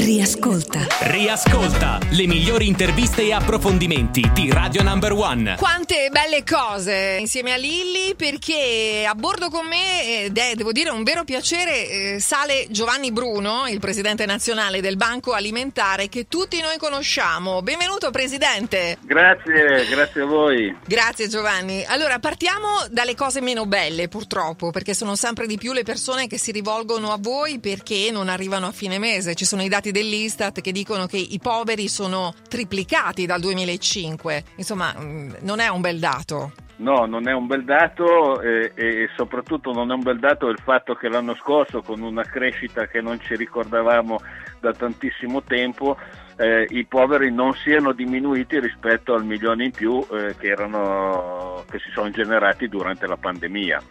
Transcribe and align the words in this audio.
Riascolta. 0.00 0.86
Riascolta 1.00 1.98
le 2.12 2.26
migliori 2.26 2.66
interviste 2.66 3.20
e 3.20 3.34
approfondimenti 3.34 4.30
di 4.32 4.50
Radio 4.50 4.82
Number 4.82 5.12
One. 5.12 5.56
Quante 5.58 6.08
belle 6.10 6.42
cose 6.42 7.18
insieme 7.20 7.52
a 7.52 7.56
Lilli 7.56 8.14
perché 8.16 9.04
a 9.06 9.14
bordo 9.14 9.50
con 9.50 9.66
me, 9.66 10.24
ed 10.24 10.38
è 10.38 10.54
devo 10.54 10.72
dire 10.72 10.88
un 10.88 11.02
vero 11.02 11.24
piacere, 11.24 12.14
eh, 12.14 12.18
sale 12.18 12.66
Giovanni 12.70 13.12
Bruno, 13.12 13.66
il 13.68 13.78
presidente 13.78 14.24
nazionale 14.24 14.80
del 14.80 14.96
Banco 14.96 15.32
Alimentare 15.32 16.08
che 16.08 16.28
tutti 16.28 16.62
noi 16.62 16.78
conosciamo. 16.78 17.60
Benvenuto 17.60 18.10
presidente. 18.10 18.96
Grazie, 19.02 19.86
grazie 19.86 20.22
a 20.22 20.24
voi. 20.24 20.74
Grazie 20.86 21.28
Giovanni. 21.28 21.84
Allora 21.84 22.18
partiamo 22.18 22.86
dalle 22.90 23.14
cose 23.14 23.42
meno 23.42 23.66
belle 23.66 24.08
purtroppo 24.08 24.70
perché 24.70 24.94
sono 24.94 25.14
sempre 25.14 25.46
di 25.46 25.58
più 25.58 25.74
le 25.74 25.82
persone 25.82 26.26
che 26.26 26.38
si 26.38 26.52
rivolgono 26.52 27.12
a 27.12 27.18
voi 27.20 27.58
perché 27.58 28.08
non 28.10 28.30
arrivano 28.30 28.66
a 28.66 28.72
fine 28.72 28.98
mese. 28.98 29.34
Ci 29.34 29.44
sono 29.44 29.62
i 29.62 29.68
dati 29.68 29.88
dell'Istat 29.90 30.60
che 30.60 30.72
dicono 30.72 31.06
che 31.06 31.18
i 31.18 31.38
poveri 31.40 31.88
sono 31.88 32.34
triplicati 32.48 33.26
dal 33.26 33.40
2005. 33.40 34.44
Insomma, 34.56 34.94
mm, 34.98 35.32
non 35.40 35.60
è 35.60 35.68
un 35.68 35.80
bel 35.80 35.98
dato. 35.98 36.52
No, 36.76 37.04
non 37.04 37.28
è 37.28 37.32
un 37.32 37.46
bel 37.46 37.64
dato 37.64 38.40
eh, 38.40 38.72
e 38.74 39.08
soprattutto 39.14 39.70
non 39.70 39.90
è 39.90 39.94
un 39.94 40.02
bel 40.02 40.18
dato 40.18 40.48
il 40.48 40.58
fatto 40.62 40.94
che 40.94 41.08
l'anno 41.08 41.34
scorso 41.34 41.82
con 41.82 42.00
una 42.00 42.22
crescita 42.22 42.86
che 42.86 43.02
non 43.02 43.20
ci 43.20 43.36
ricordavamo 43.36 44.18
da 44.60 44.72
tantissimo 44.72 45.42
tempo 45.42 45.98
eh, 46.40 46.66
i 46.70 46.86
poveri 46.86 47.30
non 47.30 47.52
siano 47.52 47.92
diminuiti 47.92 48.58
rispetto 48.60 49.12
al 49.12 49.26
milione 49.26 49.64
in 49.64 49.70
più 49.72 50.04
eh, 50.10 50.34
che, 50.38 50.46
erano, 50.48 51.64
che 51.70 51.78
si 51.80 51.90
sono 51.92 52.08
generati 52.10 52.66
durante 52.66 53.06
la 53.06 53.18
pandemia. 53.18 53.82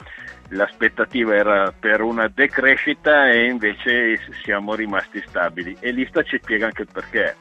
L'aspettativa 0.50 1.36
era 1.36 1.72
per 1.78 2.02
una 2.02 2.28
decrescita 2.28 3.30
e 3.30 3.46
invece 3.46 4.18
siamo 4.44 4.74
rimasti 4.74 5.22
stabili. 5.26 5.78
E 5.80 5.92
l'Ista 5.92 6.24
ci 6.24 6.40
spiega 6.42 6.66
anche 6.66 6.84
il 6.84 6.90
perché. 6.92 7.36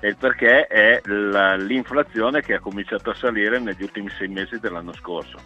E 0.00 0.08
il 0.08 0.16
perché 0.16 0.66
è 0.66 1.00
la, 1.04 1.56
l'inflazione 1.56 2.42
che 2.42 2.54
ha 2.54 2.60
cominciato 2.60 3.10
a 3.10 3.14
salire 3.14 3.58
negli 3.58 3.82
ultimi 3.82 4.10
sei 4.10 4.28
mesi 4.28 4.58
dell'anno 4.58 4.92
scorso. 4.92 5.38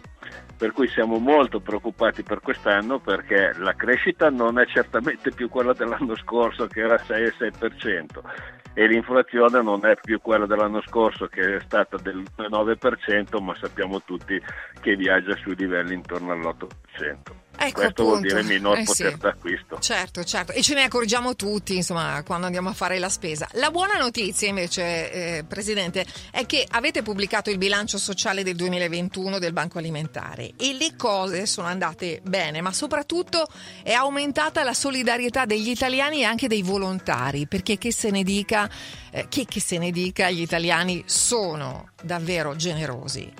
Per 0.57 0.71
cui 0.71 0.87
siamo 0.87 1.17
molto 1.17 1.59
preoccupati 1.59 2.23
per 2.23 2.39
quest'anno 2.39 2.99
perché 2.99 3.53
la 3.57 3.73
crescita 3.75 4.29
non 4.29 4.59
è 4.59 4.65
certamente 4.65 5.31
più 5.31 5.49
quella 5.49 5.73
dell'anno 5.73 6.15
scorso 6.15 6.67
che 6.67 6.81
era 6.81 6.95
6,6% 6.95 8.63
e 8.75 8.87
l'inflazione 8.87 9.61
non 9.61 9.85
è 9.85 9.95
più 9.95 10.19
quella 10.19 10.45
dell'anno 10.45 10.81
scorso 10.81 11.27
che 11.27 11.55
è 11.55 11.61
stata 11.61 11.97
del 11.97 12.23
9%, 12.35 13.41
ma 13.41 13.55
sappiamo 13.55 14.01
tutti 14.03 14.39
che 14.81 14.95
viaggia 14.97 15.33
sui 15.37 15.55
livelli 15.55 15.93
intorno 15.93 16.33
all'8%. 16.33 17.44
Ecco, 17.57 17.81
Questo 17.81 17.83
appunto. 17.83 18.03
vuol 18.03 18.21
dire 18.21 18.43
minor 18.43 18.77
Eh, 18.77 18.83
poter 18.83 19.11
sì. 19.13 19.17
d'acquisto. 19.17 19.77
Certo, 19.79 20.23
certo, 20.23 20.51
e 20.51 20.61
ce 20.61 20.73
ne 20.73 20.83
accorgiamo 20.83 21.35
tutti, 21.35 21.75
insomma, 21.75 22.21
quando 22.23 22.45
andiamo 22.45 22.69
a 22.69 22.73
fare 22.73 22.99
la 22.99 23.09
spesa. 23.09 23.47
La 23.53 23.71
buona 23.71 23.97
notizia, 23.97 24.47
invece, 24.47 25.11
eh, 25.37 25.43
Presidente, 25.47 26.05
è 26.31 26.45
che 26.45 26.65
avete 26.69 27.01
pubblicato 27.01 27.49
il 27.49 27.57
bilancio 27.57 27.97
sociale 27.97 28.43
del 28.43 28.55
2021 28.55 29.39
del 29.39 29.53
Banco 29.53 29.77
Alimentare 29.77 30.51
e 30.57 30.73
le 30.73 30.95
cose 30.97 31.45
sono 31.45 31.67
andate 31.67 32.19
bene, 32.23 32.61
ma 32.61 32.71
soprattutto 32.73 33.47
è 33.83 33.93
aumentata 33.93 34.63
la 34.63 34.73
solidarietà 34.73 35.45
degli 35.45 35.69
italiani 35.69 36.19
e 36.21 36.23
anche 36.25 36.47
dei 36.47 36.61
volontari, 36.61 37.47
perché 37.47 37.77
che 37.77 37.91
se 37.91 38.09
ne 38.11 38.23
dica, 38.23 38.69
eh, 39.11 39.27
che, 39.29 39.45
che 39.45 39.59
se 39.59 39.77
ne 39.77 39.91
dica, 39.91 40.29
gli 40.29 40.41
italiani 40.41 41.03
sono 41.05 41.89
davvero 42.03 42.55
generosi. 42.55 43.31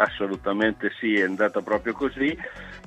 Assolutamente 0.00 0.90
sì, 1.00 1.14
è 1.14 1.22
andata 1.24 1.60
proprio 1.60 1.92
così. 1.92 2.36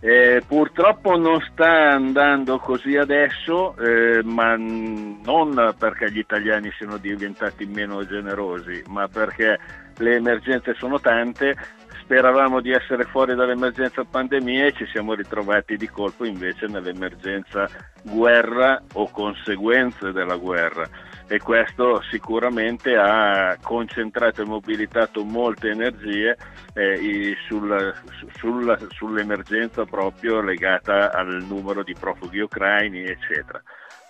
Eh, 0.04 0.42
purtroppo 0.48 1.16
non 1.16 1.40
sta 1.52 1.92
andando 1.92 2.58
così 2.58 2.98
adesso, 2.98 3.76
eh, 3.78 4.24
ma 4.24 4.56
non 4.56 5.76
perché 5.78 6.12
gli 6.12 6.18
italiani 6.18 6.72
siano 6.76 6.98
diventati 6.98 7.68
meno 7.68 8.04
generosi, 8.04 8.82
ma 8.88 9.08
perché 9.08 9.60
le 9.98 10.16
emergenze 10.16 10.74
sono 10.74 11.00
tante. 11.00 11.56
Speravamo 12.02 12.62
di 12.62 12.72
essere 12.72 13.04
fuori 13.04 13.36
dall'emergenza 13.36 14.03
pandemia 14.03 14.66
e 14.66 14.74
ci 14.74 14.88
siamo 14.88 15.14
ritrovati 15.14 15.78
di 15.78 15.88
colpo 15.88 16.25
invece 16.25 16.66
nell'emergenza 16.66 17.70
guerra 18.02 18.81
o 18.94 19.08
conseguenze 19.12 20.12
della 20.12 20.36
guerra 20.36 20.90
e 21.31 21.40
questo 21.40 22.02
sicuramente 22.09 22.97
ha 22.97 23.58
concentrato 23.62 24.42
e 24.42 24.46
mobilitato 24.46 25.24
molte 25.24 25.69
energie 25.69 26.36
eh, 26.74 27.38
sul- 27.47 27.94
sulla- 28.36 28.78
sull'emergenza 28.90 29.86
proprio 29.86 30.42
legata 30.42 31.14
al 31.14 31.42
numero 31.47 31.84
di 31.84 31.96
profughi 31.97 32.40
ucraini, 32.40 33.06
eccetera. 33.06 33.64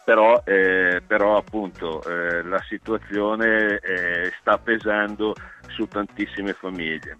Però, 0.03 0.41
eh, 0.43 1.03
però 1.05 1.37
appunto 1.37 2.03
eh, 2.03 2.41
la 2.41 2.59
situazione 2.67 3.77
eh, 3.77 4.31
sta 4.39 4.57
pesando 4.57 5.35
su 5.67 5.85
tantissime 5.85 6.53
famiglie. 6.53 7.19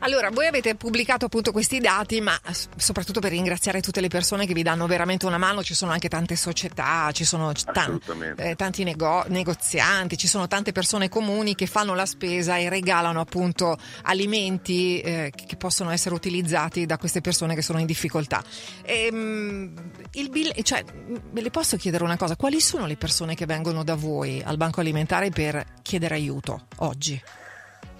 Allora, 0.00 0.30
voi 0.30 0.46
avete 0.46 0.74
pubblicato 0.74 1.26
appunto 1.26 1.52
questi 1.52 1.78
dati, 1.78 2.20
ma 2.20 2.38
soprattutto 2.76 3.20
per 3.20 3.30
ringraziare 3.30 3.80
tutte 3.80 4.00
le 4.00 4.08
persone 4.08 4.46
che 4.46 4.52
vi 4.54 4.62
danno 4.62 4.86
veramente 4.86 5.26
una 5.26 5.38
mano, 5.38 5.62
ci 5.62 5.74
sono 5.74 5.92
anche 5.92 6.08
tante 6.08 6.34
società, 6.36 7.10
ci 7.12 7.24
sono 7.24 7.52
c- 7.52 7.64
tan- 7.64 7.76
Assolutamente. 7.76 8.42
eh, 8.50 8.54
tanti 8.56 8.82
nego- 8.84 9.24
negozianti, 9.28 10.16
ci 10.16 10.26
sono 10.26 10.48
tante 10.48 10.72
persone 10.72 11.08
comuni 11.08 11.54
che 11.54 11.66
fanno 11.66 11.94
la 11.94 12.06
spesa 12.06 12.56
e 12.56 12.68
regalano 12.68 13.20
appunto 13.20 13.76
alimenti 14.02 15.00
eh, 15.00 15.32
che 15.34 15.56
possono 15.56 15.90
essere 15.90 16.14
utilizzati 16.14 16.86
da 16.86 16.98
queste 16.98 17.20
persone 17.20 17.54
che 17.54 17.62
sono 17.62 17.78
in 17.78 17.86
difficoltà. 17.86 18.42
Ehm, 18.84 19.72
il 20.12 20.28
bil- 20.30 20.52
cioè, 20.62 20.82
m- 20.84 21.18
le 21.40 21.50
posso 21.50 21.76
chiedere 21.76 22.04
una 22.04 22.16
cosa, 22.16 22.36
quali 22.36 22.60
sono 22.60 22.86
le 22.86 22.96
persone 22.96 23.34
che 23.34 23.46
vengono 23.46 23.84
da 23.84 23.94
voi 23.94 24.42
al 24.44 24.56
Banco 24.56 24.80
Alimentare 24.80 25.30
per 25.30 25.64
chiedere 25.82 26.14
aiuto 26.16 26.66
oggi? 26.78 27.20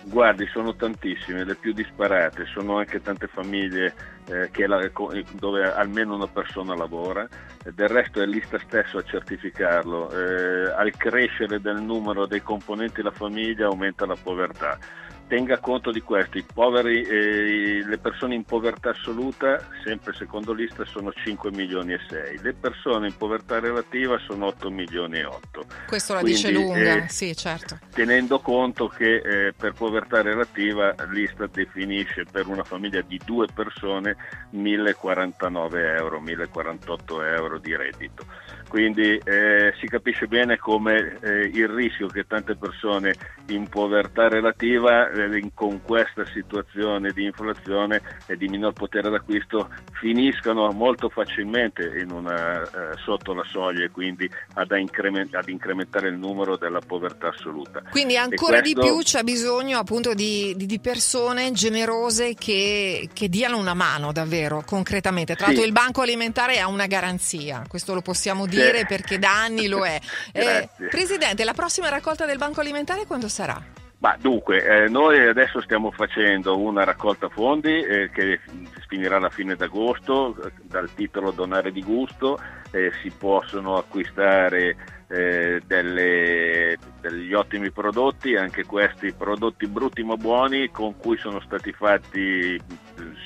Guardi, 0.05 0.47
sono 0.47 0.75
tantissime, 0.75 1.45
le 1.45 1.55
più 1.55 1.73
disparate, 1.73 2.45
sono 2.47 2.79
anche 2.79 3.01
tante 3.01 3.29
famiglie 3.29 3.95
eh, 4.27 4.67
la- 4.67 4.91
dove 5.33 5.73
almeno 5.73 6.17
una 6.17 6.27
persona 6.27 6.75
lavora, 6.75 7.27
del 7.73 7.89
resto 7.89 8.21
è 8.21 8.27
l'Ista 8.27 8.59
stesso 8.59 8.99
a 8.99 9.05
certificarlo. 9.05 10.11
Eh, 10.11 10.73
al 10.73 10.91
crescere 10.97 11.61
del 11.61 11.81
numero 11.81 12.27
dei 12.27 12.43
componenti 12.43 12.97
della 12.97 13.13
famiglia 13.13 13.67
aumenta 13.67 14.05
la 14.05 14.17
povertà. 14.21 14.77
Tenga 15.33 15.57
conto 15.61 15.91
di 15.91 16.03
questo, 16.03 16.37
i 16.37 16.45
poveri, 16.45 17.01
eh, 17.05 17.83
le 17.87 17.97
persone 17.97 18.35
in 18.35 18.45
povertà 18.45 18.91
assoluta, 18.91 19.67
sempre 19.83 20.13
secondo 20.13 20.53
l'Ista, 20.53 20.85
sono 20.85 21.11
5 21.11 21.51
milioni 21.53 21.95
e 21.95 22.01
6, 22.07 22.41
le 22.43 22.53
persone 22.53 23.07
in 23.07 23.17
povertà 23.17 23.59
relativa 23.59 24.19
sono 24.19 24.49
8 24.49 24.71
milioni 24.71 25.21
e 25.21 25.25
8. 25.25 25.65
Questo 25.87 26.13
la 26.13 26.21
Quindi, 26.21 26.37
dice 26.37 26.53
lunga, 26.53 27.05
eh, 27.05 27.09
sì 27.09 27.35
certo. 27.35 27.79
tenendo 27.95 28.41
conto 28.41 28.89
che 28.89 29.23
eh, 29.25 29.55
per 29.55 29.73
povertà 29.73 30.21
relativa 30.21 30.95
l'Istat 31.09 31.51
definisce 31.51 32.27
per 32.31 32.47
una 32.47 32.63
famiglia 32.63 33.01
di 33.01 33.19
due 33.25 33.47
persone 33.55 34.17
1049 34.51 35.95
euro, 35.97 36.21
1048 36.21 37.23
euro 37.23 37.59
di 37.59 37.75
reddito. 37.75 38.27
Quindi 38.69 39.21
eh, 39.23 39.75
si 39.81 39.87
capisce 39.87 40.27
bene 40.27 40.57
come 40.57 41.19
eh, 41.21 41.51
il 41.53 41.69
rischio 41.69 42.07
che 42.07 42.27
tante 42.27 42.57
persone 42.57 43.15
in 43.49 43.69
povertà 43.69 44.29
relativa 44.29 45.11
in- 45.27 45.55
con 45.55 45.83
questa 45.83 46.25
situazione 46.27 47.13
di 47.13 47.25
inflazione 47.25 48.01
e 48.27 48.37
di 48.37 48.49
minor 48.49 48.73
potere 48.73 49.11
d'acquisto 49.11 49.69
finiscano 49.93 50.71
molto 50.73 51.09
facilmente 51.09 51.85
in 51.99 52.11
una, 52.11 52.63
eh, 52.63 52.97
sotto 53.05 53.33
la 53.35 53.45
soglia 53.47 53.85
e 53.85 53.91
quindi 53.91 54.29
ad, 54.55 54.71
increment- 54.73 55.35
ad 55.35 55.49
incrementare 55.49 56.09
il 56.09 56.17
numero 56.17 56.57
della 56.57 56.81
povertà 56.81 57.29
assoluta. 57.29 57.83
Quindi 57.91 58.17
ancora 58.17 58.61
di 58.61 58.73
questo- 58.75 58.93
più 58.95 59.03
c'è 59.03 59.23
bisogno 59.23 59.79
appunto 59.79 60.15
di, 60.15 60.55
di- 60.57 60.67
di 60.67 60.81
persone 60.81 61.53
generose 61.53 62.35
che, 62.35 63.09
che 63.13 63.29
diano 63.29 63.59
una 63.59 63.75
mano 63.75 64.13
davvero, 64.13 64.63
concretamente. 64.67 65.35
Tra 65.35 65.47
Sì. 65.47 65.51
l'altro 65.53 65.67
il 65.67 65.73
Banco 65.73 66.01
Alimentare 66.03 66.59
ha 66.61 66.67
una 66.69 66.87
garanzia, 66.87 67.63
questo 67.69 67.95
lo 67.95 68.01
possiamo 68.03 68.47
dire 68.47 68.85
perché 68.87 69.19
da 69.19 69.43
anni 69.43 69.67
lo 69.69 69.85
è. 69.87 69.99
Eh. 70.33 70.69
Presidente, 70.91 71.45
la 71.45 71.53
prossima 71.53 71.89
raccolta 71.89 72.27
del 72.27 72.39
Banco 72.39 72.61
Alimentare 72.61 73.07
quando 73.07 73.29
sarà? 73.29 73.61
Ma 74.03 74.17
dunque, 74.21 74.65
eh, 74.65 74.89
noi 74.89 75.17
adesso 75.29 75.61
stiamo 75.61 75.93
facendo 75.93 76.59
una 76.59 76.83
raccolta 76.83 77.29
fondi 77.29 77.71
eh, 77.85 78.11
che 78.11 78.41
finirà 78.89 79.19
alla 79.19 79.31
fine 79.31 79.55
d'agosto 79.55 80.37
dal 80.63 80.93
titolo 80.93 81.31
Donare 81.31 81.71
di 81.71 81.85
gusto, 81.85 82.37
eh, 82.73 82.91
si 83.01 83.13
possono 83.17 83.77
acquistare 83.77 84.75
eh, 85.07 85.63
delle- 85.67 86.77
degli 87.01 87.33
ottimi 87.33 87.71
prodotti, 87.71 88.35
anche 88.35 88.65
questi 88.65 89.13
prodotti 89.13 89.69
brutti 89.69 90.03
ma 90.03 90.17
buoni 90.17 90.69
con 90.71 90.97
cui 90.97 91.17
sono 91.19 91.39
stati 91.41 91.71
fatti 91.71 92.61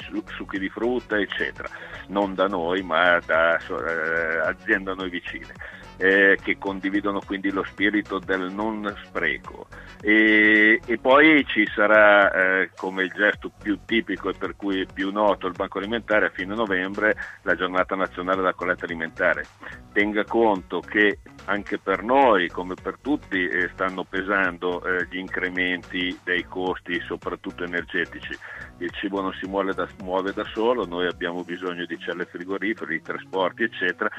su- 0.02 0.22
succhi 0.26 0.58
di 0.58 0.68
frutta, 0.68 1.16
eccetera, 1.16 1.70
non 2.08 2.34
da 2.34 2.48
noi 2.48 2.82
ma 2.82 3.18
da 3.24 3.56
eh, 3.56 4.38
aziende 4.44 4.90
a 4.90 4.94
noi 4.94 5.08
vicine. 5.08 5.54
Eh, 5.96 6.38
che 6.42 6.58
condividono 6.58 7.20
quindi 7.24 7.50
lo 7.50 7.64
spirito 7.64 8.18
del 8.18 8.52
non 8.52 8.94
spreco. 9.04 9.66
E, 10.00 10.80
e 10.84 10.98
poi 10.98 11.44
ci 11.46 11.66
sarà 11.74 12.32
eh, 12.60 12.70
come 12.76 13.04
il 13.04 13.12
gesto 13.12 13.50
più 13.62 13.78
tipico 13.84 14.28
e 14.28 14.34
per 14.34 14.54
cui 14.56 14.86
più 14.92 15.10
noto 15.10 15.46
il 15.46 15.54
Banco 15.56 15.78
Alimentare 15.78 16.26
a 16.26 16.30
fine 16.30 16.54
novembre 16.54 17.16
la 17.42 17.54
giornata 17.54 17.94
nazionale 17.94 18.36
della 18.36 18.52
colletta 18.52 18.84
alimentare. 18.84 19.46
Tenga 19.92 20.24
conto 20.24 20.80
che 20.80 21.18
anche 21.46 21.78
per 21.78 22.02
noi, 22.02 22.48
come 22.48 22.74
per 22.74 22.98
tutti, 23.00 23.46
eh, 23.48 23.70
stanno 23.72 24.04
pesando 24.04 24.84
eh, 24.84 25.06
gli 25.10 25.16
incrementi 25.16 26.18
dei 26.24 26.44
costi, 26.44 27.00
soprattutto 27.00 27.64
energetici. 27.64 28.36
Il 28.78 28.90
cibo 28.90 29.20
non 29.20 29.32
si 29.40 29.48
muove 29.48 29.72
da, 29.72 29.88
muove 30.02 30.32
da 30.32 30.44
solo, 30.52 30.84
noi 30.84 31.06
abbiamo 31.06 31.42
bisogno 31.44 31.86
di 31.86 31.98
celle 31.98 32.26
frigorifere, 32.26 32.92
di 32.92 33.02
trasporti, 33.02 33.62
eccetera. 33.62 34.10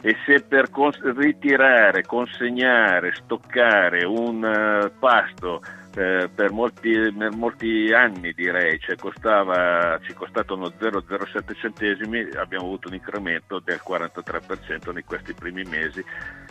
E 0.00 0.16
se 0.26 0.42
per 0.42 0.70
cons- 0.70 1.00
ritirare, 1.24 2.02
consegnare, 2.02 3.14
stoccare 3.14 4.04
un 4.04 4.42
uh, 4.42 4.98
pasto 4.98 5.62
eh, 5.96 6.28
per, 6.34 6.50
molti, 6.50 6.90
per, 7.16 7.30
molti, 7.34 7.92
anni 7.92 8.32
direi, 8.32 8.78
cioè 8.80 8.96
costava, 8.96 9.98
ci 10.02 10.12
costato 10.12 10.54
uno 10.54 10.66
0,07 10.66 11.54
centesimi, 11.54 12.28
abbiamo 12.36 12.64
avuto 12.64 12.88
un 12.88 12.94
incremento 12.94 13.60
del 13.60 13.80
43% 13.86 14.96
in 14.96 15.04
questi 15.04 15.32
primi 15.34 15.62
mesi 15.62 16.04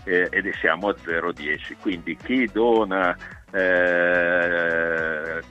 eh, 0.06 0.28
ed 0.32 0.50
siamo 0.60 0.88
a 0.88 0.96
0,10. 0.96 1.76
Quindi 1.82 2.16
chi 2.16 2.50
dona 2.52 3.16
eh, 3.52 5.42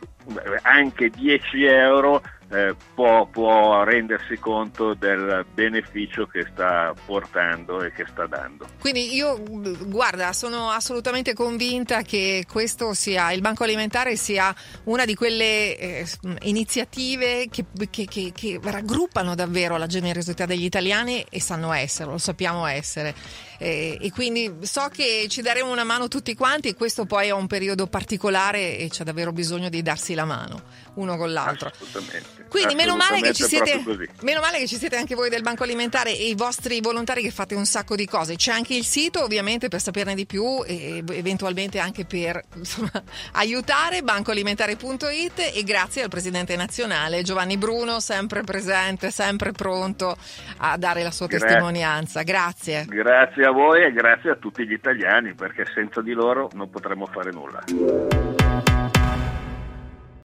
anche 0.62 1.10
10 1.10 1.64
euro 1.64 2.22
eh, 2.52 2.74
può, 2.94 3.26
può, 3.26 3.82
rendersi 3.82 4.38
conto 4.38 4.92
del 4.92 5.44
beneficio 5.54 6.26
che 6.26 6.46
sta 6.52 6.94
portando 7.06 7.82
e 7.82 7.92
che 7.92 8.04
sta 8.10 8.26
dando. 8.26 8.66
Quindi 8.78 9.14
io, 9.14 9.42
guarda, 9.86 10.32
sono 10.34 10.68
assolutamente 10.68 11.32
convinta 11.32 12.02
che 12.02 12.44
questo 12.50 12.92
sia, 12.92 13.32
il 13.32 13.40
Banco 13.40 13.64
Alimentare 13.64 14.16
sia 14.16 14.54
una 14.84 15.06
di 15.06 15.14
quelle 15.14 15.78
eh, 15.78 16.06
iniziative 16.42 17.48
che, 17.50 17.64
che, 17.88 18.04
che, 18.04 18.32
che 18.34 18.60
raggruppano 18.62 19.34
davvero 19.34 19.78
la 19.78 19.86
generosità 19.86 20.44
degli 20.44 20.64
italiani 20.64 21.24
e 21.30 21.40
sanno 21.40 21.72
essere, 21.72 22.10
lo 22.10 22.18
sappiamo 22.18 22.66
essere. 22.66 23.14
Eh, 23.62 23.96
e 24.00 24.10
quindi 24.10 24.52
so 24.62 24.88
che 24.92 25.26
ci 25.28 25.40
daremo 25.40 25.70
una 25.70 25.84
mano 25.84 26.08
tutti 26.08 26.34
quanti 26.34 26.66
e 26.66 26.74
questo 26.74 27.04
poi 27.04 27.28
è 27.28 27.30
un 27.30 27.46
periodo 27.46 27.86
particolare 27.86 28.76
e 28.76 28.88
c'è 28.88 29.04
davvero 29.04 29.30
bisogno 29.30 29.68
di 29.68 29.82
darsi 29.82 30.14
la 30.14 30.24
mano 30.24 30.62
uno 30.94 31.16
con 31.16 31.32
l'altro. 31.32 31.68
Assolutamente. 31.68 32.46
Quindi 32.48 32.74
meno 32.74 32.96
male, 32.96 33.22
che 33.22 33.32
ci 33.32 33.44
siete, 33.44 33.82
meno 34.20 34.40
male 34.40 34.58
che 34.58 34.66
ci 34.66 34.76
siete 34.76 34.96
anche 34.96 35.14
voi 35.14 35.30
del 35.30 35.40
Banco 35.40 35.62
Alimentare 35.62 36.10
e 36.10 36.28
i 36.28 36.34
vostri 36.34 36.80
volontari 36.82 37.22
che 37.22 37.30
fate 37.30 37.54
un 37.54 37.64
sacco 37.64 37.94
di 37.94 38.06
cose. 38.06 38.36
C'è 38.36 38.52
anche 38.52 38.74
il 38.74 38.84
sito 38.84 39.22
ovviamente 39.22 39.68
per 39.68 39.80
saperne 39.80 40.14
di 40.14 40.26
più 40.26 40.62
e 40.66 41.02
eventualmente 41.12 41.78
anche 41.78 42.04
per 42.04 42.42
insomma, 42.54 42.90
aiutare 43.32 44.02
bancoalimentare.it 44.02 45.52
e 45.54 45.62
grazie 45.64 46.02
al 46.02 46.10
Presidente 46.10 46.54
nazionale 46.56 47.22
Giovanni 47.22 47.56
Bruno, 47.56 48.00
sempre 48.00 48.42
presente, 48.42 49.10
sempre 49.10 49.52
pronto 49.52 50.14
a 50.58 50.76
dare 50.76 51.02
la 51.02 51.10
sua 51.10 51.26
grazie. 51.26 51.46
testimonianza. 51.46 52.22
Grazie. 52.22 52.84
Grazie 52.86 53.46
voi 53.52 53.84
e 53.84 53.92
grazie 53.92 54.30
a 54.30 54.36
tutti 54.36 54.66
gli 54.66 54.72
italiani 54.72 55.34
perché 55.34 55.64
senza 55.66 56.00
di 56.00 56.12
loro 56.12 56.48
non 56.54 56.70
potremmo 56.70 57.06
fare 57.06 57.30
nulla. 57.30 57.62